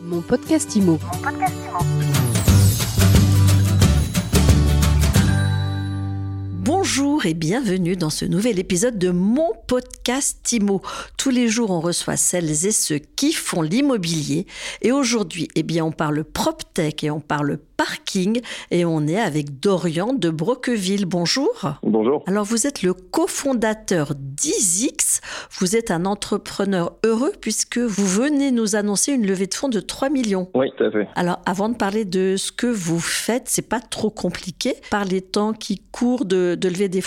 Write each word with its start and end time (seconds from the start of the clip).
Mon 0.00 0.20
podcast 0.22 0.76
IMO. 0.76 0.98
Bonjour 7.18 7.30
et 7.30 7.34
bienvenue 7.34 7.96
dans 7.96 8.10
ce 8.10 8.24
nouvel 8.24 8.60
épisode 8.60 8.96
de 8.96 9.10
mon 9.10 9.48
podcast 9.66 10.52
IMO. 10.52 10.82
Tous 11.16 11.30
les 11.30 11.48
jours, 11.48 11.72
on 11.72 11.80
reçoit 11.80 12.16
celles 12.16 12.64
et 12.64 12.70
ceux 12.70 12.98
qui 12.98 13.32
font 13.32 13.60
l'immobilier. 13.60 14.46
Et 14.82 14.92
aujourd'hui, 14.92 15.48
eh 15.56 15.64
bien, 15.64 15.84
on 15.84 15.90
parle 15.90 16.22
PropTech 16.22 17.02
et 17.02 17.10
on 17.10 17.18
parle 17.18 17.58
parking. 17.76 18.40
Et 18.70 18.84
on 18.84 19.06
est 19.08 19.18
avec 19.18 19.58
Dorian 19.58 20.12
de 20.12 20.30
Broqueville. 20.30 21.06
Bonjour. 21.06 21.72
Bonjour. 21.82 22.22
Alors, 22.26 22.44
vous 22.44 22.68
êtes 22.68 22.82
le 22.82 22.92
cofondateur 22.92 24.12
d'Izix. 24.14 25.20
Vous 25.58 25.74
êtes 25.74 25.90
un 25.90 26.04
entrepreneur 26.04 26.92
heureux 27.04 27.32
puisque 27.40 27.78
vous 27.78 28.06
venez 28.06 28.52
nous 28.52 28.76
annoncer 28.76 29.12
une 29.12 29.26
levée 29.26 29.46
de 29.46 29.54
fonds 29.54 29.68
de 29.68 29.80
3 29.80 30.10
millions. 30.10 30.50
Oui, 30.54 30.70
tout 30.76 30.84
à 30.84 30.90
fait. 30.92 31.08
Alors, 31.16 31.40
avant 31.46 31.68
de 31.68 31.76
parler 31.76 32.04
de 32.04 32.36
ce 32.36 32.52
que 32.52 32.68
vous 32.68 33.00
faites, 33.00 33.48
c'est 33.48 33.68
pas 33.68 33.80
trop 33.80 34.10
compliqué 34.10 34.74
par 34.90 35.04
les 35.04 35.20
temps 35.20 35.52
qui 35.52 35.80
courent 35.90 36.24
de, 36.24 36.56
de 36.56 36.68
lever 36.68 36.88
des 36.88 37.00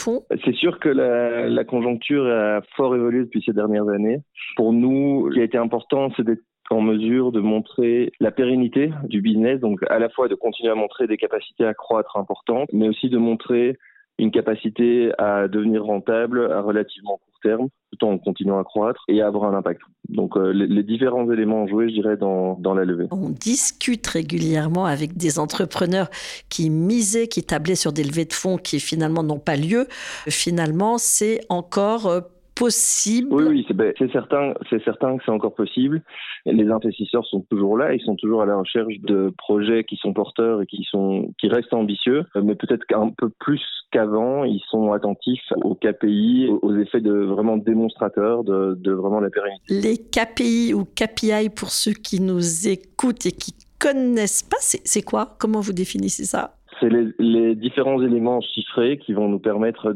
C'est 0.44 0.56
sûr 0.56 0.80
que 0.80 0.90
la, 0.90 1.48
la 1.50 1.64
conjoncture 1.64 2.26
a 2.26 2.62
fort 2.76 2.96
évolué 2.96 3.20
depuis 3.24 3.44
ces 3.46 3.54
dernières 3.54 3.88
années. 3.90 4.22
Pour 4.56 4.74
nous, 4.74 5.30
ce 5.30 5.36
qui 5.36 5.42
a 5.42 5.44
été 5.44 5.58
important, 5.58 6.12
c'est 6.16 6.24
d'être 6.24 6.42
en 6.70 6.82
mesure 6.82 7.32
de 7.32 7.40
montrer 7.40 8.12
la 8.20 8.32
pérennité 8.32 8.92
du 9.04 9.22
business, 9.22 9.60
donc 9.60 9.80
à 9.90 10.00
la 10.00 10.10
fois 10.10 10.28
de 10.28 10.36
continuer 10.36 10.72
à 10.72 10.76
montrer 10.76 11.08
des 11.08 11.18
capacités 11.18 11.66
à 11.66 11.74
croître 11.74 12.18
importantes, 12.18 12.70
mais 12.72 12.88
aussi 12.88 13.10
de 13.10 13.18
montrer 13.18 13.78
une 14.18 14.32
capacité 14.32 15.12
à 15.18 15.48
devenir 15.48 15.84
rentable 15.84 16.52
à 16.52 16.62
relativement 16.62 17.18
court 17.18 17.31
terme, 17.42 17.68
tout 17.92 18.06
en 18.06 18.18
continuant 18.18 18.60
à 18.60 18.64
croître 18.64 19.04
et 19.08 19.22
à 19.22 19.28
avoir 19.28 19.52
un 19.52 19.58
impact. 19.58 19.82
Donc 20.10 20.36
euh, 20.38 20.52
les, 20.52 20.84
différents 20.84 21.30
éléments 21.32 21.68
joués, 21.68 21.90
je 21.90 21.94
dirais, 21.94 22.18
dans, 22.18 22.56
dans 22.60 22.74
la 22.74 22.86
levée. 22.86 23.08
On 23.12 23.30
discute 23.30 24.06
régulièrement 24.08 24.86
avec 24.86 25.18
des 25.18 25.40
entrepreneurs 25.40 26.10
qui 26.50 26.70
misaient, 26.70 27.28
qui 27.28 27.44
tablaient 27.44 27.76
sur 27.76 27.94
des 27.94 28.04
levées 28.04 28.26
de 28.26 28.34
fonds 28.34 28.58
qui 28.58 28.80
finalement 28.80 29.24
n'ont 29.24 29.40
pas 29.40 29.56
lieu. 29.56 29.88
Finalement, 30.28 30.98
c'est 30.98 31.42
encore 31.50 32.08
euh, 32.08 32.22
possible. 32.62 33.34
Oui, 33.34 33.44
oui, 33.48 33.66
c'est 33.68 33.74
ben, 33.74 33.92
certain, 34.12 34.54
c'est 34.70 34.84
certain 34.84 35.18
que 35.18 35.24
c'est 35.26 35.32
encore 35.32 35.56
possible. 35.56 36.02
Les 36.46 36.70
investisseurs 36.70 37.26
sont 37.26 37.42
toujours 37.50 37.78
là, 37.78 37.94
ils 37.94 38.02
sont 38.02 38.16
toujours 38.16 38.44
à 38.44 38.46
la 38.46 38.56
recherche 38.56 39.00
de 39.00 39.34
projets 39.38 39.84
qui 39.84 39.98
sont 39.98 40.14
porteurs 40.14 40.62
et 40.62 40.66
qui 40.68 40.86
sont 40.90 41.34
qui 41.40 41.48
restent 41.48 41.74
ambitieux, 41.74 42.24
mais 42.36 42.56
peut-être 42.56 42.86
qu'un 42.86 43.10
peu 43.10 43.30
plus 43.30 43.62
qu'avant, 43.92 44.44
ils 44.44 44.62
sont 44.70 44.94
attentifs 44.94 45.52
aux 45.64 45.76
KPI, 45.76 46.50
aux 46.62 46.76
effets 46.78 47.02
de 47.02 47.12
vraiment 47.12 47.58
démonstrateurs 47.58 48.44
de, 48.44 48.76
de 48.80 48.92
vraiment 48.92 49.20
la 49.20 49.30
pérennité. 49.30 49.64
Les 49.70 49.98
KPI 49.98 50.74
ou 50.74 50.86
KPI 50.86 51.50
pour 51.50 51.70
ceux 51.70 51.94
qui 51.94 52.22
nous 52.22 52.68
écoutent 52.68 53.26
et 53.26 53.32
qui 53.32 53.54
connaissent 53.80 54.44
pas, 54.44 54.58
c'est 54.60 55.02
quoi? 55.02 55.36
Comment 55.40 55.60
vous 55.60 55.74
définissez 55.74 56.26
ça? 56.26 56.56
C'est 56.82 56.90
les, 57.20 57.56
différents 57.56 58.02
éléments 58.02 58.42
chiffrés 58.42 58.98
qui 58.98 59.14
vont 59.14 59.30
nous 59.30 59.40
permettre 59.40 59.94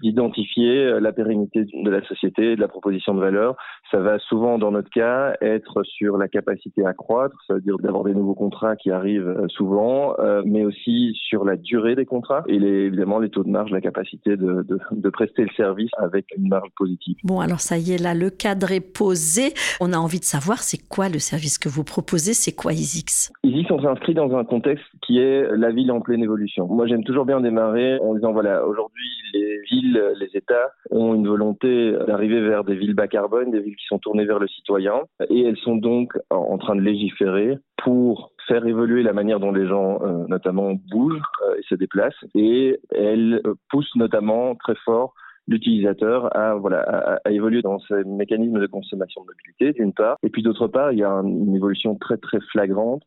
d'identifier 0.00 1.00
la 1.00 1.12
pérennité 1.12 1.64
de 1.64 1.90
la 1.90 2.02
société, 2.06 2.54
de 2.56 2.60
la 2.60 2.68
proposition 2.68 3.14
de 3.14 3.20
valeur. 3.20 3.56
Ça 3.90 3.98
va 3.98 4.18
souvent, 4.18 4.58
dans 4.58 4.70
notre 4.70 4.90
cas, 4.90 5.34
être 5.40 5.82
sur 5.82 6.16
la 6.16 6.28
capacité 6.28 6.86
à 6.86 6.92
croître, 6.92 7.36
ça 7.46 7.54
veut 7.54 7.60
dire 7.60 7.78
d'avoir 7.78 8.04
des 8.04 8.14
nouveaux 8.14 8.34
contrats 8.34 8.76
qui 8.76 8.90
arrivent 8.90 9.46
souvent, 9.48 10.14
euh, 10.18 10.42
mais 10.44 10.64
aussi 10.64 11.16
sur 11.28 11.44
la 11.44 11.56
durée 11.56 11.94
des 11.94 12.06
contrats 12.06 12.44
et 12.46 12.56
évidemment 12.56 13.18
les 13.18 13.30
taux 13.30 13.44
de 13.44 13.48
marge, 13.48 13.70
la 13.70 13.80
capacité 13.80 14.36
de, 14.36 14.62
de, 14.62 14.78
de, 14.92 15.10
prester 15.10 15.42
le 15.42 15.50
service 15.56 15.90
avec 15.98 16.26
une 16.36 16.48
marge 16.48 16.68
positive. 16.76 17.16
Bon, 17.24 17.40
alors 17.40 17.60
ça 17.60 17.78
y 17.78 17.92
est, 17.92 18.02
là, 18.02 18.14
le 18.14 18.30
cadre 18.30 18.70
est 18.72 18.80
posé. 18.80 19.54
On 19.80 19.92
a 19.92 19.96
envie 19.96 20.20
de 20.20 20.24
savoir, 20.24 20.58
c'est 20.58 20.88
quoi 20.88 21.08
le 21.08 21.18
service 21.18 21.58
que 21.58 21.68
vous 21.68 21.84
proposez 21.84 22.34
C'est 22.34 22.52
quoi 22.52 22.72
ISIX? 22.72 23.32
ISIX, 23.48 23.70
on 23.70 23.80
s'inscrit 23.80 24.12
dans 24.12 24.36
un 24.36 24.44
contexte 24.44 24.84
qui 25.00 25.18
est 25.18 25.48
la 25.56 25.70
ville 25.70 25.90
en 25.90 26.00
pleine 26.00 26.22
évolution. 26.22 26.66
Moi, 26.66 26.86
j'aime 26.86 27.02
toujours 27.02 27.24
bien 27.24 27.40
démarrer 27.40 27.98
en 28.00 28.14
disant 28.14 28.32
voilà, 28.32 28.66
aujourd'hui, 28.66 29.08
les 29.32 29.60
villes, 29.70 30.02
les 30.20 30.36
États 30.36 30.70
ont 30.90 31.14
une 31.14 31.26
volonté 31.26 31.92
d'arriver 32.06 32.40
vers 32.40 32.64
des 32.64 32.74
villes 32.74 32.94
bas 32.94 33.08
carbone, 33.08 33.50
des 33.50 33.60
villes 33.60 33.76
qui 33.76 33.86
sont 33.86 33.98
tournées 33.98 34.26
vers 34.26 34.38
le 34.38 34.48
citoyen, 34.48 35.00
et 35.30 35.44
elles 35.44 35.56
sont 35.58 35.76
donc 35.76 36.12
en 36.28 36.58
train 36.58 36.76
de 36.76 36.82
légiférer 36.82 37.56
pour 37.82 38.32
faire 38.46 38.66
évoluer 38.66 39.02
la 39.02 39.14
manière 39.14 39.40
dont 39.40 39.52
les 39.52 39.66
gens, 39.66 40.00
euh, 40.02 40.26
notamment, 40.28 40.74
bougent 40.90 41.22
euh, 41.46 41.54
et 41.58 41.62
se 41.68 41.74
déplacent, 41.74 42.24
et 42.34 42.78
elles 42.90 43.40
poussent 43.70 43.96
notamment 43.96 44.54
très 44.56 44.74
fort 44.84 45.14
l'utilisateur 45.46 46.36
à, 46.36 46.54
voilà, 46.54 46.80
à, 47.24 47.30
évoluer 47.30 47.62
dans 47.62 47.78
ces 47.80 48.04
mécanismes 48.04 48.60
de 48.60 48.66
consommation 48.66 49.22
de 49.22 49.28
mobilité, 49.28 49.72
d'une 49.72 49.94
part, 49.94 50.16
et 50.22 50.28
puis 50.28 50.42
d'autre 50.42 50.66
part, 50.66 50.92
il 50.92 50.98
y 50.98 51.02
a 51.02 51.10
un, 51.10 51.26
une 51.26 51.54
évolution 51.54 51.94
très 51.94 52.18
très 52.18 52.40
flagrante 52.52 53.02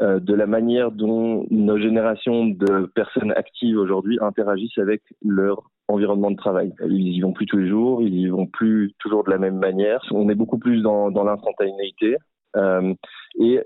euh, 0.00 0.18
de 0.18 0.34
la 0.34 0.46
manière 0.46 0.90
dont 0.90 1.46
nos 1.50 1.78
générations 1.78 2.46
de 2.46 2.86
personnes 2.94 3.32
actives 3.32 3.78
aujourd'hui 3.78 4.18
interagissent 4.20 4.78
avec 4.78 5.02
leur 5.24 5.70
environnement 5.88 6.30
de 6.30 6.36
travail. 6.36 6.72
Ils 6.88 7.16
y 7.16 7.20
vont 7.20 7.32
plus 7.32 7.46
tous 7.46 7.58
les 7.58 7.68
jours, 7.68 8.02
ils 8.02 8.14
y 8.14 8.28
vont 8.28 8.46
plus 8.46 8.92
toujours 8.98 9.24
de 9.24 9.30
la 9.30 9.38
même 9.38 9.58
manière. 9.58 10.00
On 10.10 10.28
est 10.28 10.34
beaucoup 10.34 10.58
plus 10.58 10.82
dans, 10.82 11.10
dans 11.10 11.24
l'instantanéité. 11.24 12.16
Euh, 12.56 12.94
et 13.38 13.60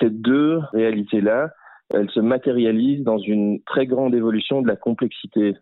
ces 0.00 0.10
deux 0.10 0.60
réalités-là, 0.72 1.50
elles 1.90 2.10
se 2.10 2.20
matérialisent 2.20 3.04
dans 3.04 3.18
une 3.18 3.60
très 3.64 3.86
grande 3.86 4.14
évolution 4.14 4.62
de 4.62 4.68
la 4.68 4.76
complexité 4.76 5.56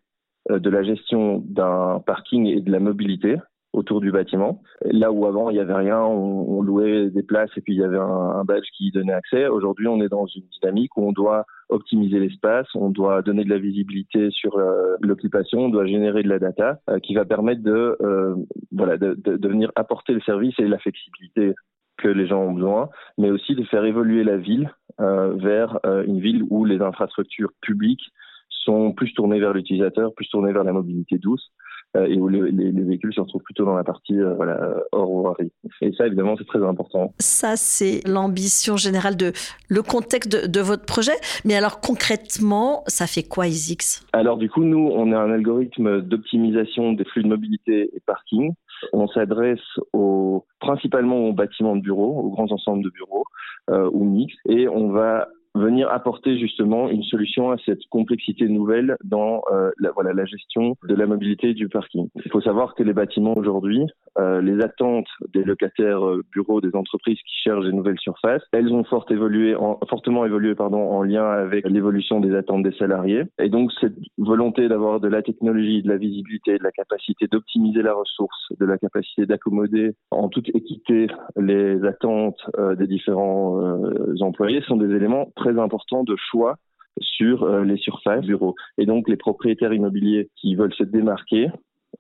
euh, 0.51 0.59
de 0.59 0.71
la 0.71 0.83
gestion 0.83 1.43
d'un 1.47 2.03
parking 2.07 2.47
et 2.47 2.61
de 2.61 2.71
la 2.71 2.81
mobilité 2.81 3.37
autour 3.75 4.01
du 4.01 4.13
bâtiment. 4.13 4.63
Là 4.83 5.13
où 5.13 5.27
avant 5.27 5.51
il 5.51 5.57
y 5.57 5.61
avait 5.61 5.75
rien, 5.75 6.01
on, 6.01 6.63
louait 6.63 7.11
des 7.11 7.23
places 7.23 7.51
et 7.57 7.61
puis 7.61 7.75
il 7.75 7.81
y 7.81 7.85
avait 7.85 7.99
un, 7.99 8.45
badge 8.45 8.67
qui 8.77 8.91
donnait 8.91 9.13
accès. 9.13 9.49
Aujourd'hui, 9.49 9.89
on 9.89 10.01
est 10.01 10.09
dans 10.09 10.27
une 10.27 10.45
dynamique 10.61 10.97
où 10.97 11.07
on 11.07 11.13
doit 11.13 11.45
optimiser 11.69 12.21
l'espace, 12.21 12.67
on 12.75 12.91
doit 12.91 13.23
donner 13.23 13.45
de 13.45 13.51
la 13.51 13.59
visibilité 13.59 14.31
sur 14.31 14.57
euh, 14.57 14.97
l'occupation, 15.01 15.61
on 15.61 15.69
doit 15.69 15.87
générer 15.87 16.23
de 16.23 16.29
la 16.29 16.39
data 16.39 16.79
euh, 16.89 16.99
qui 17.01 17.15
va 17.15 17.25
permettre 17.25 17.63
de 17.63 17.97
euh, 18.01 18.37
voilà 18.73 18.97
de, 18.97 19.17
venir 19.47 19.73
apporter 19.75 20.13
le 20.13 20.21
service 20.21 20.55
et 20.59 20.69
la 20.69 20.79
flexibilité 20.79 21.55
que 21.99 22.09
les 22.09 22.27
gens 22.27 22.43
ont 22.43 22.53
besoin, 22.53 22.89
mais 23.19 23.31
aussi 23.31 23.55
de 23.55 23.65
faire 23.65 23.85
évoluer 23.85 24.25
la 24.25 24.37
ville 24.37 24.71
vers 24.99 25.81
une 26.07 26.21
ville 26.21 26.45
où 26.51 26.65
les 26.65 26.81
infrastructures 26.81 27.51
publiques 27.61 28.13
sont 28.49 28.93
plus 28.93 29.13
tournées 29.13 29.41
vers 29.41 29.53
l'utilisateur, 29.53 30.13
plus 30.15 30.29
tournées 30.29 30.53
vers 30.53 30.65
la 30.65 30.73
mobilité 30.73 31.19
douce 31.19 31.51
et 31.95 32.19
où 32.19 32.29
le, 32.29 32.47
les, 32.47 32.73
les, 32.73 32.83
véhicules 32.83 33.15
se 33.15 33.21
retrouvent 33.21 33.43
plutôt 33.43 33.65
dans 33.65 33.77
la 33.77 33.85
partie 33.85 34.19
euh, 34.19 34.35
voilà, 34.35 34.59
hors 34.93 35.11
voirie. 35.11 35.53
Et 35.81 35.93
ça, 35.93 36.07
évidemment, 36.07 36.35
c'est 36.37 36.47
très 36.47 36.63
important. 36.65 37.13
Ça, 37.21 37.57
c'est 37.57 38.01
l'ambition 38.07 38.77
générale 38.77 39.17
de 39.17 39.33
le 39.69 39.83
contexte 39.83 40.31
de, 40.31 40.47
de, 40.47 40.61
votre 40.61 40.85
projet. 40.85 41.15
Mais 41.45 41.55
alors, 41.55 41.81
concrètement, 41.81 42.83
ça 42.87 43.07
fait 43.07 43.23
quoi, 43.23 43.47
ISIX? 43.47 44.05
Alors, 44.13 44.39
du 44.39 44.51
coup, 44.51 44.65
nous, 44.65 44.91
on 44.93 45.13
a 45.13 45.19
un 45.19 45.31
algorithme 45.31 46.01
d'optimisation 46.01 46.93
des 46.93 47.05
flux 47.05 47.23
de 47.23 47.29
mobilité 47.29 47.91
et 47.95 48.01
parking. 48.07 48.55
On 48.93 49.07
s'adresse 49.09 49.61
aux, 49.93 50.45
principalement 50.61 51.29
aux 51.29 51.33
bâtiments 51.33 51.77
de 51.77 51.81
bureaux, 51.81 52.21
aux 52.21 52.31
grands 52.31 52.51
ensembles 52.51 52.83
de 52.83 52.91
bureaux 52.91 53.25
euh, 53.71 53.89
ou 53.93 54.05
mixtes, 54.05 54.39
et 54.49 54.69
on 54.69 54.91
va 54.91 55.29
venir 55.55 55.89
apporter 55.91 56.39
justement 56.39 56.89
une 56.89 57.03
solution 57.03 57.51
à 57.51 57.57
cette 57.65 57.85
complexité 57.91 58.49
nouvelle 58.49 58.97
dans 59.05 59.43
euh, 59.53 59.71
la, 59.79 59.93
voilà, 59.93 60.13
la 60.13 60.25
gestion 60.25 60.77
de 60.87 60.95
la 60.95 61.07
mobilité 61.07 61.55
du 61.55 61.69
parking. 61.69 62.09
Il 62.25 62.31
faut 62.31 62.41
savoir 62.41 62.75
que 62.75 62.83
les 62.83 62.93
bâtiments 62.93 63.37
aujourd'hui, 63.37 63.87
euh, 64.19 64.41
les 64.41 64.63
attentes 64.63 65.09
des 65.33 65.45
locataires 65.45 66.05
euh, 66.05 66.23
bureaux, 66.33 66.61
des 66.61 66.75
entreprises 66.75 67.19
qui 67.19 67.43
cherchent 67.43 67.65
des 67.65 67.73
nouvelles 67.73 67.99
surfaces, 67.99 68.43
elles 68.53 68.73
ont 68.73 68.85
fort 68.85 69.07
évolué 69.11 69.55
en, 69.55 69.79
fortement 69.89 70.25
évolué 70.25 70.55
pardon, 70.55 70.91
en 70.91 71.03
lien 71.03 71.25
avec 71.25 71.69
l'évolution 71.69 72.21
des 72.21 72.35
attentes 72.35 72.63
des 72.63 72.73
salariés. 72.73 73.23
Et 73.39 73.49
donc 73.49 73.71
cette 73.81 73.97
volonté 74.19 74.69
d'avoir 74.69 75.01
de 75.01 75.09
la 75.09 75.23
technologie, 75.23 75.83
de 75.83 75.89
la 75.89 75.97
visibilité, 75.97 76.59
de 76.59 76.65
la 76.65 76.73
capacité 76.73 77.27
d'optimiser 77.31 77.83
la 77.83 77.95
ressource, 77.95 78.53
de 78.59 78.67
la 78.67 78.79
capacité 78.79 79.27
d'accommoder 79.27 79.95
en 80.11 80.29
toute 80.29 80.49
équité 80.49 81.07
les 81.37 81.85
attentes 81.85 82.39
euh, 82.59 82.75
des 82.75 82.87
différents 82.87 83.61
euh, 83.61 84.15
employés 84.21 84.63
sont 84.63 84.77
des 84.77 84.95
éléments 84.95 85.31
importants 85.47 86.05
de 86.05 86.17
choix 86.31 86.57
sur 87.01 87.43
euh, 87.43 87.65
les 87.65 87.77
surfaces 87.77 88.25
bureaux. 88.25 88.55
Et 88.79 88.87
donc 88.87 89.09
les 89.09 89.17
propriétaires 89.17 89.73
immobiliers 89.73 90.29
qui 90.37 90.55
veulent 90.55 90.75
se 90.75 90.85
démarquer 90.85 91.49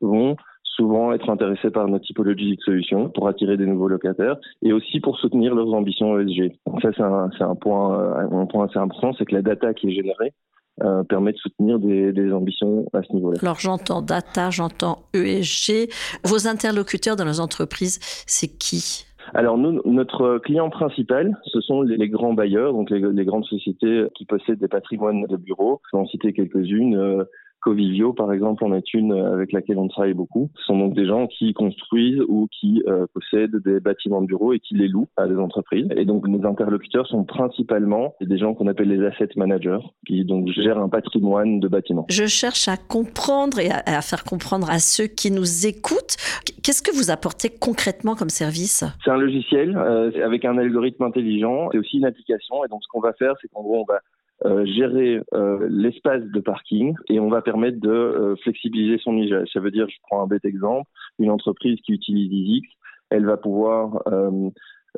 vont 0.00 0.36
souvent 0.62 1.12
être 1.12 1.30
intéressés 1.30 1.70
par 1.70 1.86
notre 1.86 2.04
typologie 2.04 2.56
de 2.56 2.60
solutions 2.62 3.08
pour 3.08 3.28
attirer 3.28 3.56
des 3.56 3.66
nouveaux 3.66 3.88
locataires 3.88 4.36
et 4.62 4.72
aussi 4.72 4.98
pour 5.00 5.18
soutenir 5.18 5.54
leurs 5.54 5.72
ambitions 5.72 6.18
ESG. 6.18 6.52
Donc 6.66 6.82
ça, 6.82 6.90
c'est 6.92 7.44
un, 7.44 7.54
point, 7.54 8.30
un 8.32 8.46
point 8.46 8.66
assez 8.66 8.78
important, 8.78 9.12
c'est 9.16 9.24
que 9.24 9.34
la 9.34 9.42
data 9.42 9.72
qui 9.72 9.88
est 9.88 9.94
générée 9.94 10.32
euh, 10.82 11.04
permet 11.04 11.30
de 11.30 11.36
soutenir 11.36 11.78
des, 11.78 12.12
des, 12.12 12.32
ambitions 12.32 12.86
à 12.92 13.02
ce 13.04 13.12
niveau-là. 13.12 13.38
Alors 13.42 13.60
j'entends 13.60 14.02
data, 14.02 14.50
j'entends 14.50 15.04
ESG. 15.14 15.88
Vos 16.24 16.48
interlocuteurs 16.48 17.14
dans 17.14 17.24
les 17.24 17.38
entreprises, 17.38 18.00
c'est 18.26 18.58
qui? 18.58 19.06
Alors 19.32 19.56
nous, 19.58 19.80
notre 19.84 20.38
client 20.38 20.70
principal, 20.70 21.38
ce 21.46 21.60
sont 21.60 21.82
les, 21.82 22.08
grands 22.08 22.34
bailleurs, 22.34 22.72
donc 22.72 22.90
les, 22.90 23.24
grandes 23.24 23.46
sociétés 23.46 24.06
qui 24.14 24.26
possèdent 24.26 24.58
des 24.58 24.68
patrimoines 24.68 25.24
de 25.26 25.36
bureaux. 25.36 25.80
Je 25.90 25.96
vais 25.96 26.02
en 26.02 26.06
citer 26.06 26.32
quelques-unes. 26.32 26.96
Euh, 26.96 27.24
Covivio, 27.64 28.12
par 28.12 28.30
exemple, 28.32 28.62
en 28.62 28.74
est 28.74 28.92
une 28.92 29.12
avec 29.12 29.50
laquelle 29.52 29.78
on 29.78 29.88
travaille 29.88 30.12
beaucoup. 30.12 30.50
Ce 30.58 30.64
sont 30.64 30.78
donc 30.78 30.94
des 30.94 31.06
gens 31.06 31.26
qui 31.26 31.54
construisent 31.54 32.20
ou 32.28 32.46
qui 32.60 32.82
euh, 32.86 33.06
possèdent 33.14 33.56
des 33.64 33.80
bâtiments 33.80 34.20
de 34.20 34.26
bureaux 34.26 34.52
et 34.52 34.60
qui 34.60 34.74
les 34.74 34.86
louent 34.86 35.08
à 35.16 35.26
des 35.26 35.36
entreprises. 35.36 35.88
Et 35.96 36.04
donc 36.04 36.28
nos 36.28 36.46
interlocuteurs 36.46 37.06
sont 37.06 37.24
principalement 37.24 38.14
des 38.20 38.36
gens 38.36 38.52
qu'on 38.52 38.66
appelle 38.66 38.88
les 38.88 39.04
asset 39.06 39.30
managers, 39.36 39.78
qui 40.06 40.24
donc 40.26 40.48
gèrent 40.48 40.78
un 40.78 40.90
patrimoine 40.90 41.58
de 41.58 41.68
bâtiments. 41.68 42.04
Je 42.10 42.26
cherche 42.26 42.68
à 42.68 42.76
comprendre 42.76 43.58
et 43.58 43.70
à, 43.70 44.02
faire 44.02 44.24
comprendre 44.24 44.68
à 44.70 44.78
ceux 44.78 45.06
qui 45.06 45.30
nous 45.30 45.66
écoutent. 45.66 46.16
Qu'est-ce 46.64 46.80
que 46.80 46.96
vous 46.96 47.10
apportez 47.10 47.50
concrètement 47.50 48.14
comme 48.14 48.30
service? 48.30 48.84
C'est 49.04 49.10
un 49.10 49.18
logiciel 49.18 49.76
euh, 49.76 50.10
avec 50.24 50.46
un 50.46 50.56
algorithme 50.56 51.02
intelligent. 51.02 51.68
C'est 51.70 51.78
aussi 51.78 51.98
une 51.98 52.06
application. 52.06 52.64
Et 52.64 52.68
donc 52.68 52.82
ce 52.82 52.88
qu'on 52.88 53.00
va 53.00 53.12
faire, 53.12 53.34
c'est 53.42 53.48
qu'en 53.48 53.62
gros, 53.62 53.82
on 53.82 53.84
va 53.84 54.00
euh, 54.46 54.64
gérer 54.64 55.20
euh, 55.34 55.68
l'espace 55.70 56.22
de 56.22 56.40
parking 56.40 56.94
et 57.10 57.20
on 57.20 57.28
va 57.28 57.42
permettre 57.42 57.78
de 57.80 58.34
flexibiliser 58.42 58.96
son 58.96 59.14
usage. 59.18 59.46
Ça 59.52 59.60
veut 59.60 59.70
dire, 59.70 59.86
je 59.90 59.96
prends 60.04 60.22
un 60.22 60.26
bête 60.26 60.46
exemple, 60.46 60.88
une 61.18 61.30
entreprise 61.30 61.78
qui 61.84 61.92
utilise 61.92 62.32
EasyX, 62.32 62.66
elle 63.10 63.26
va 63.26 63.36
pouvoir 63.36 64.02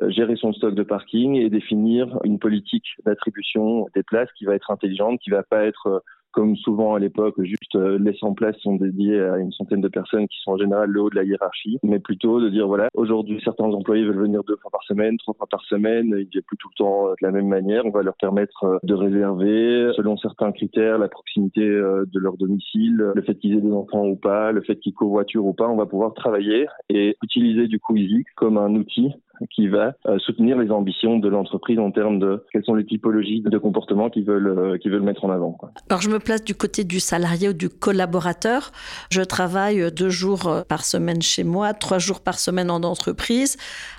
gérer 0.07 0.37
son 0.37 0.53
stock 0.53 0.73
de 0.73 0.83
parking 0.83 1.35
et 1.35 1.49
définir 1.49 2.17
une 2.23 2.39
politique 2.39 2.85
d'attribution 3.05 3.87
des 3.93 4.03
places 4.03 4.29
qui 4.37 4.45
va 4.45 4.55
être 4.55 4.71
intelligente, 4.71 5.19
qui 5.19 5.31
va 5.31 5.43
pas 5.43 5.65
être 5.65 6.01
comme 6.37 6.55
souvent 6.55 6.93
à 6.93 6.99
l'époque, 6.99 7.33
juste 7.41 7.75
euh, 7.75 7.97
les 7.99 8.13
100 8.13 8.35
places 8.35 8.57
sont 8.59 8.75
dédiées 8.75 9.19
à 9.19 9.37
une 9.39 9.51
centaine 9.51 9.81
de 9.81 9.87
personnes 9.87 10.27
qui 10.27 10.37
sont 10.43 10.51
en 10.51 10.57
général 10.57 10.87
le 10.87 11.01
haut 11.01 11.09
de 11.09 11.15
la 11.15 11.23
hiérarchie, 11.23 11.79
mais 11.81 11.97
plutôt 11.97 12.39
de 12.39 12.49
dire 12.49 12.67
voilà, 12.67 12.89
aujourd'hui 12.93 13.41
certains 13.43 13.63
employés 13.63 14.05
veulent 14.05 14.21
venir 14.21 14.43
deux 14.43 14.55
fois 14.57 14.69
par 14.69 14.83
semaine, 14.83 15.17
trois 15.17 15.33
fois 15.33 15.47
par 15.49 15.63
semaine, 15.63 16.05
ils 16.09 16.25
ne 16.25 16.29
viennent 16.29 16.43
plus 16.45 16.57
tout 16.57 16.69
le 16.75 16.77
temps 16.77 17.07
euh, 17.07 17.13
de 17.19 17.25
la 17.25 17.31
même 17.31 17.47
manière, 17.47 17.87
on 17.87 17.89
va 17.89 18.03
leur 18.03 18.13
permettre 18.17 18.65
euh, 18.65 18.77
de 18.83 18.93
réserver 18.93 19.91
selon 19.95 20.15
certains 20.17 20.51
critères, 20.51 20.99
la 20.99 21.07
proximité 21.07 21.65
de 21.65 22.19
leur 22.19 22.37
domicile, 22.37 23.13
le 23.15 23.21
fait 23.23 23.33
qu'ils 23.33 23.57
aient 23.57 23.61
des 23.61 23.71
enfants 23.71 24.05
ou 24.05 24.15
pas, 24.15 24.51
le 24.51 24.61
fait 24.61 24.75
qu'ils 24.75 24.93
covoiturent 24.93 25.45
ou 25.45 25.53
pas, 25.53 25.67
on 25.67 25.75
va 25.75 25.87
pouvoir 25.87 26.13
travailler 26.13 26.67
et 26.89 27.17
utiliser 27.23 27.65
du 27.65 27.79
coup 27.79 27.97
Easy 27.97 28.25
comme 28.35 28.59
un 28.59 28.75
outil 28.75 29.11
qui 29.51 29.67
va 29.67 29.93
euh, 30.05 30.17
soutenir 30.19 30.57
les 30.57 30.71
ambitions 30.71 31.19
de 31.19 31.29
l'entreprise 31.29 31.79
en 31.79 31.91
termes 31.91 32.19
de 32.19 32.43
quelles 32.51 32.63
sont 32.63 32.75
les 32.75 32.85
typologies 32.85 33.41
de 33.41 33.57
comportements 33.57 34.09
qu'ils 34.09 34.25
veulent, 34.25 34.47
euh, 34.47 34.77
qu'ils 34.77 34.91
veulent 34.91 35.01
mettre 35.01 35.25
en 35.25 35.29
avant. 35.29 35.57
Alors 35.89 36.01
je 36.01 36.09
me 36.09 36.19
place 36.19 36.43
du 36.43 36.55
côté 36.55 36.83
du 36.83 36.99
salarié 36.99 37.49
ou 37.49 37.53
du 37.53 37.69
collaborateur. 37.69 38.71
Je 39.09 39.21
travaille 39.21 39.91
deux 39.91 40.09
jours 40.09 40.63
par 40.67 40.85
semaine 40.85 41.21
chez 41.21 41.43
moi, 41.43 41.73
trois 41.73 41.99
jours 41.99 42.21
par 42.21 42.39
semaine 42.39 42.71
en 42.71 42.83
entreprise. 42.83 43.57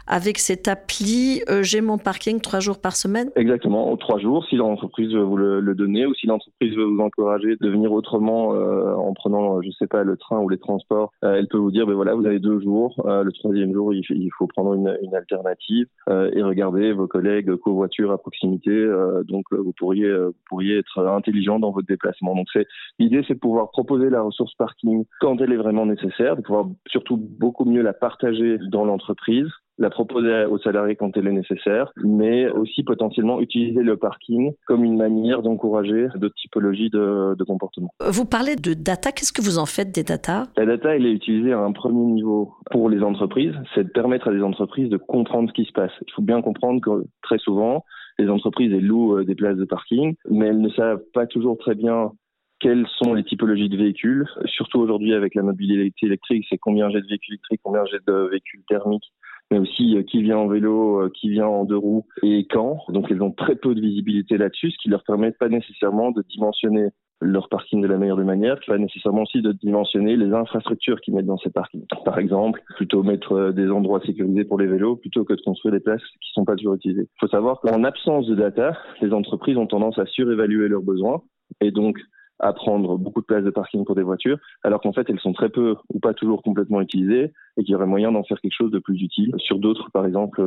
Avec 0.09 0.39
cette 0.39 0.69
appli, 0.69 1.43
euh, 1.49 1.63
j'ai 1.63 1.81
mon 1.81 1.99
parking 1.99 2.41
trois 2.41 2.61
jours 2.61 2.81
par 2.81 2.97
semaine 2.97 3.31
Exactement, 3.37 3.97
trois 3.97 4.19
jours 4.19 4.45
si 4.49 4.57
l'entreprise 4.57 5.13
veut 5.13 5.23
vous 5.23 5.37
le, 5.37 5.75
donner 5.75 6.07
ou 6.07 6.15
si 6.15 6.27
l'entreprise 6.27 6.75
veut 6.75 6.85
vous 6.85 7.01
encourager 7.01 7.57
de 7.61 7.69
venir 7.69 7.93
autrement 7.93 8.49
en 8.49 9.13
prenant, 9.13 9.61
je 9.63 9.71
sais 9.79 9.87
pas, 9.87 10.03
le 10.03 10.17
train 10.17 10.39
ou 10.39 10.49
les 10.49 10.59
transports. 10.59 11.13
elle 11.23 11.47
peut 11.47 11.59
vous 11.59 11.71
dire, 11.71 11.87
ben 11.87 11.95
voilà, 11.95 12.15
vous 12.15 12.27
avez 12.27 12.39
deux 12.39 12.61
jours. 12.61 13.01
le 13.07 13.31
troisième 13.33 13.73
jour, 13.73 13.93
il, 13.95 14.31
faut 14.37 14.47
prendre 14.47 14.75
une, 14.75 14.89
alternative 15.15 15.87
euh, 16.09 16.31
et 16.33 16.43
regarder 16.43 16.93
vos 16.93 17.07
collègues 17.07 17.55
covoiturent 17.57 18.13
à 18.13 18.19
proximité. 18.19 18.71
Euh, 18.71 19.23
donc 19.25 19.45
euh, 19.53 19.57
vous 19.57 19.73
pourriez 19.73 20.09
pourriez 20.49 20.79
être 20.79 20.99
intelligent 21.07 21.59
dans 21.59 21.71
votre 21.71 21.87
déplacement. 21.87 22.35
Donc 22.35 22.47
l'idée, 22.99 23.25
c'est 23.27 23.35
de 23.35 23.39
pouvoir 23.39 23.71
proposer 23.71 24.11
la 24.11 24.23
ressource 24.23 24.55
parking 24.55 25.05
quand 25.21 25.41
elle 25.41 25.53
est 25.53 25.57
vraiment 25.57 25.87
nécessaire, 25.87 26.37
de 26.37 26.43
pouvoir 26.43 26.67
surtout 26.87 27.17
beaucoup 27.17 27.65
mieux 27.65 27.83
la 27.83 27.93
partager 27.93 28.59
dans 28.71 28.85
l'entreprise 28.85 29.49
la 29.79 29.91
proposer 29.91 30.45
aux 30.45 30.59
salariés 30.59 30.97
quand 30.97 31.17
elle 31.17 31.29
est 31.29 31.33
nécessaire, 31.33 31.93
mais 32.03 32.49
aussi 32.51 32.83
potentiellement 32.83 33.41
utiliser 33.41 33.83
le 33.83 33.97
parking 33.97 34.53
comme 34.67 34.85
une 34.85 34.97
manière 34.97 35.43
d'encourager 35.43 36.09
d'autres 36.17 36.35
typologies 36.35 36.91
de, 36.91 37.35
de 37.37 37.45
comportement. 37.45 37.91
Vous 38.07 38.25
parlez 38.25 38.57
de 38.57 38.75
data, 38.75 39.13
qu'est-ce 39.13 39.33
que 39.33 39.43
vous 39.43 39.59
en 39.59 39.67
faites 39.67 39.95
des 39.95 40.03
data? 40.03 40.49
La 40.57 40.67
data, 40.67 40.97
elle 40.97 41.07
est 41.07 41.13
utilisée 41.13 41.53
à 41.53 41.61
un 41.61 41.73
premier 41.73 42.05
niveau 42.05 42.55
pour 42.71 42.91
les 42.91 43.03
entreprises, 43.03 43.55
c'est 43.75 43.85
de 43.85 43.91
permettre 43.91 44.29
à 44.29 44.33
des 44.33 44.43
entreprises 44.43 44.89
de 44.89 44.97
comprendre 44.97 45.49
ce 45.49 45.55
qui 45.55 45.65
se 45.65 45.73
passe. 45.73 45.93
Il 46.07 46.13
faut 46.13 46.23
bien 46.23 46.43
comprendre 46.43 46.81
que 46.81 47.05
très 47.23 47.39
souvent, 47.39 47.85
les 48.19 48.29
entreprises 48.29 48.73
elles 48.73 48.85
louent 48.85 49.19
euh, 49.19 49.25
des 49.25 49.35
places 49.35 49.57
de 49.57 49.65
parking, 49.65 50.15
mais 50.29 50.47
elles 50.47 50.61
ne 50.61 50.71
savent 50.71 51.03
pas 51.15 51.27
toujours 51.27 51.57
très 51.59 51.75
bien 51.75 52.11
quelles 52.61 52.87
sont 52.97 53.15
les 53.15 53.23
typologies 53.23 53.69
de 53.69 53.77
véhicules, 53.77 54.27
surtout 54.47 54.81
aujourd'hui 54.81 55.15
avec 55.15 55.37
la 55.37 55.43
mobilité 55.43 56.07
électrique, 56.07 56.45
c'est 56.49 56.59
combien 56.59 56.91
j'ai 56.91 57.01
de 57.01 57.07
véhicules 57.07 57.35
électriques, 57.35 57.61
combien 57.63 57.85
j'ai 57.87 57.99
de 58.05 58.29
véhicules 58.31 58.63
thermiques, 58.69 59.13
mais 59.51 59.59
aussi 59.59 59.97
euh, 59.97 60.03
qui 60.03 60.23
vient 60.23 60.39
en 60.39 60.49
vélo, 60.49 61.03
euh, 61.03 61.11
qui 61.15 61.31
vient 61.31 61.47
en 61.47 61.65
deux 61.65 61.77
roues 61.77 62.05
et 62.23 62.47
quand. 62.51 62.79
Donc 62.89 63.11
elles 63.11 63.23
ont 63.23 63.33
très 63.33 63.57
peu 63.57 63.75
de 63.75 63.81
visibilité 63.81 64.39
là-dessus, 64.39 64.71
ce 64.71 64.79
qui 64.79 64.89
leur 64.89 65.05
permet 65.05 65.33
pas 65.33 65.49
nécessairement 65.49 66.11
de 66.11 66.23
dimensionner 66.31 66.89
leur 67.21 67.49
parking 67.49 67.81
de 67.81 67.89
la 67.89 67.99
meilleure 67.99 68.17
des 68.17 68.25
manières, 68.25 68.61
pas 68.67 68.79
nécessairement 68.79 69.23
aussi 69.23 69.43
de 69.43 69.51
dimensionner 69.51 70.17
les 70.17 70.33
infrastructures 70.33 71.01
qu'ils 71.01 71.15
mettent 71.15 71.27
dans 71.27 71.39
ces 71.39 71.51
parkings. 71.51 71.85
Par 72.05 72.19
exemple, 72.19 72.63
plutôt 72.77 73.03
mettre 73.03 73.33
euh, 73.33 73.53
des 73.53 73.69
endroits 73.71 74.01
sécurisés 74.05 74.45
pour 74.45 74.59
les 74.59 74.67
vélos 74.67 74.97
plutôt 74.97 75.25
que 75.25 75.33
de 75.33 75.41
construire 75.41 75.73
des 75.73 75.81
places 75.81 76.03
qui 76.21 76.31
sont 76.33 76.45
pas 76.45 76.55
toujours 76.55 76.75
utilisées. 76.75 77.09
Il 77.13 77.19
faut 77.21 77.29
savoir 77.29 77.61
qu'en 77.61 77.83
absence 77.83 78.27
de 78.27 78.35
data, 78.35 78.79
les 79.01 79.13
entreprises 79.13 79.57
ont 79.57 79.67
tendance 79.67 79.99
à 79.99 80.07
surévaluer 80.07 80.69
leurs 80.69 80.83
besoins 80.83 81.23
et 81.61 81.71
donc 81.71 81.99
à 82.41 82.53
prendre 82.53 82.97
beaucoup 82.97 83.21
de 83.21 83.27
places 83.27 83.45
de 83.45 83.51
parking 83.51 83.85
pour 83.85 83.95
des 83.95 84.03
voitures, 84.03 84.39
alors 84.63 84.81
qu'en 84.81 84.93
fait 84.93 85.09
elles 85.11 85.21
sont 85.21 85.33
très 85.33 85.49
peu 85.49 85.77
ou 85.93 85.99
pas 85.99 86.15
toujours 86.15 86.43
complètement 86.43 86.81
utilisées 86.81 87.33
et 87.57 87.65
qu'il 87.65 87.73
y 87.73 87.75
aurait 87.75 87.87
moyen 87.87 88.13
d'en 88.13 88.25
faire 88.25 88.41
quelque 88.41 88.57
chose 88.57 88.71
de 88.71 88.79
plus 88.79 89.01
utile 89.01 89.35
sur 89.39 89.59
d'autres, 89.59 89.91
par 89.91 90.07
exemple, 90.07 90.41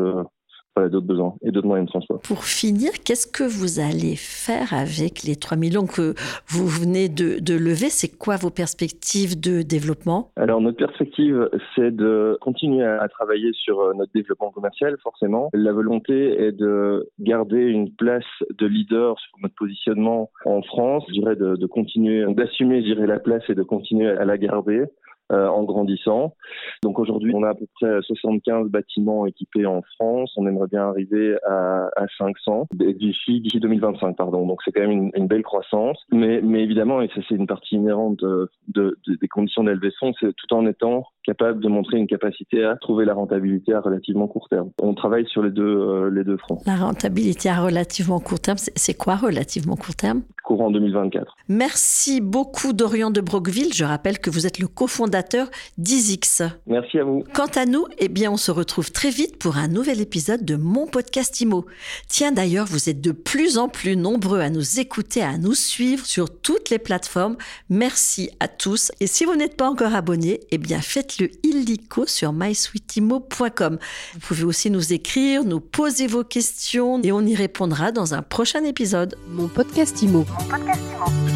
d'autres 0.77 1.07
besoins 1.07 1.35
et 1.43 1.51
d'autres 1.51 1.67
moyens 1.67 1.87
de 1.87 1.91
transport. 1.91 2.21
Pour 2.21 2.45
finir, 2.45 2.91
qu'est-ce 3.05 3.27
que 3.27 3.43
vous 3.43 3.79
allez 3.79 4.15
faire 4.15 4.73
avec 4.73 5.23
les 5.23 5.35
3 5.35 5.57
millions 5.57 5.85
que 5.85 6.13
vous 6.47 6.67
venez 6.67 7.09
de, 7.09 7.39
de 7.39 7.53
lever? 7.53 7.89
C'est 7.89 8.17
quoi 8.17 8.37
vos 8.37 8.49
perspectives 8.49 9.39
de 9.39 9.61
développement? 9.61 10.31
Alors, 10.37 10.61
notre 10.61 10.77
perspective, 10.77 11.49
c'est 11.75 11.91
de 11.91 12.37
continuer 12.41 12.85
à, 12.85 13.07
travailler 13.09 13.51
sur 13.53 13.81
euh, 13.81 13.93
notre 13.93 14.11
développement 14.13 14.51
commercial, 14.51 14.95
forcément. 15.03 15.49
La 15.53 15.73
volonté 15.73 16.41
est 16.41 16.53
de 16.53 17.09
garder 17.19 17.59
une 17.59 17.91
place 17.91 18.23
de 18.57 18.65
leader 18.65 19.19
sur 19.19 19.37
notre 19.41 19.55
positionnement 19.55 20.29
en 20.45 20.61
France, 20.61 21.03
je 21.09 21.13
dirais 21.13 21.35
de, 21.35 21.55
de 21.55 21.65
continuer, 21.67 22.25
d'assumer, 22.33 22.81
je 22.81 22.93
dirais, 22.93 23.07
la 23.07 23.19
place 23.19 23.43
et 23.49 23.55
de 23.55 23.63
continuer 23.63 24.09
à 24.09 24.25
la 24.25 24.37
garder. 24.37 24.85
Euh, 25.31 25.47
en 25.47 25.63
grandissant. 25.63 26.35
Donc 26.83 26.99
aujourd'hui, 26.99 27.31
on 27.33 27.43
a 27.43 27.49
à 27.51 27.53
peu 27.53 27.65
près 27.75 28.01
75 28.01 28.69
bâtiments 28.69 29.25
équipés 29.25 29.65
en 29.65 29.81
France. 29.95 30.33
On 30.35 30.45
aimerait 30.45 30.67
bien 30.67 30.89
arriver 30.89 31.37
à, 31.47 31.89
à 31.95 32.05
500 32.17 32.67
d'ici 32.73 33.39
d'ici 33.39 33.61
2025, 33.61 34.17
pardon. 34.17 34.45
Donc 34.45 34.59
c'est 34.65 34.73
quand 34.73 34.81
même 34.81 35.09
une, 35.15 35.27
belle 35.27 35.43
croissance. 35.43 35.97
Mais, 36.11 36.41
évidemment, 36.61 37.01
et 37.01 37.07
ça 37.15 37.21
c'est 37.29 37.35
une 37.35 37.47
partie 37.47 37.75
inhérente 37.75 38.19
de, 38.19 38.97
des 39.07 39.27
conditions 39.29 39.63
d'élever 39.63 39.91
c'est 40.19 40.35
tout 40.35 40.53
en 40.53 40.65
étant 40.65 41.05
capable 41.23 41.61
de 41.61 41.67
montrer 41.67 41.97
une 41.97 42.07
capacité 42.07 42.63
à 42.63 42.75
trouver 42.75 43.05
la 43.05 43.13
rentabilité 43.13 43.73
à 43.73 43.81
relativement 43.81 44.27
court 44.27 44.47
terme. 44.49 44.71
On 44.81 44.93
travaille 44.93 45.25
sur 45.27 45.43
les 45.43 45.51
deux, 45.51 45.63
euh, 45.63 46.09
les 46.09 46.23
deux 46.23 46.37
fronts. 46.37 46.59
La 46.65 46.75
rentabilité 46.75 47.49
à 47.49 47.61
relativement 47.61 48.19
court 48.19 48.39
terme, 48.39 48.57
c'est 48.57 48.93
quoi 48.93 49.15
relativement 49.15 49.75
court 49.75 49.95
terme? 49.95 50.21
Courant 50.43 50.71
2024. 50.71 51.35
Merci 51.47 52.19
beaucoup 52.19 52.73
Dorian 52.73 53.11
de 53.11 53.21
Broqueville. 53.21 53.73
Je 53.73 53.85
rappelle 53.85 54.19
que 54.19 54.29
vous 54.29 54.47
êtes 54.47 54.59
le 54.59 54.67
cofondateur 54.67 55.47
d'Isix. 55.77 56.41
Merci 56.65 56.99
à 56.99 57.03
vous. 57.03 57.23
Quant 57.33 57.51
à 57.55 57.65
nous, 57.65 57.85
eh 57.99 58.09
bien, 58.09 58.31
on 58.31 58.37
se 58.37 58.51
retrouve 58.51 58.91
très 58.91 59.11
vite 59.11 59.37
pour 59.37 59.57
un 59.57 59.67
nouvel 59.67 60.01
épisode 60.01 60.43
de 60.43 60.55
mon 60.55 60.87
podcast 60.87 61.39
IMO. 61.41 61.65
Tiens, 62.07 62.31
d'ailleurs, 62.31 62.65
vous 62.65 62.89
êtes 62.89 63.01
de 63.01 63.11
plus 63.11 63.57
en 63.57 63.69
plus 63.69 63.95
nombreux 63.95 64.39
à 64.39 64.49
nous 64.49 64.79
écouter, 64.79 65.21
à 65.21 65.37
nous 65.37 65.53
suivre 65.53 66.05
sur 66.05 66.41
toutes 66.41 66.69
les 66.69 66.79
plateformes. 66.79 67.37
Merci 67.69 68.31
à 68.39 68.47
tous. 68.47 68.91
Et 68.99 69.07
si 69.07 69.25
vous 69.25 69.35
n'êtes 69.35 69.57
pas 69.57 69.69
encore 69.69 69.93
abonné, 69.93 70.39
eh 70.51 70.57
bien, 70.57 70.81
faites 71.11 71.19
le 71.19 71.49
illico 71.49 72.05
sur 72.05 72.33
mysweetimo.com. 72.33 73.77
Vous 74.13 74.19
pouvez 74.19 74.43
aussi 74.43 74.69
nous 74.69 74.93
écrire, 74.93 75.43
nous 75.43 75.59
poser 75.59 76.07
vos 76.07 76.23
questions 76.23 77.01
et 77.03 77.11
on 77.11 77.21
y 77.21 77.35
répondra 77.35 77.91
dans 77.91 78.13
un 78.13 78.21
prochain 78.21 78.63
épisode. 78.63 79.15
Mon 79.29 79.47
podcast 79.47 80.01
Imo. 80.01 80.25
Mon 80.39 80.45
podcast 80.45 80.81
Imo. 80.95 81.30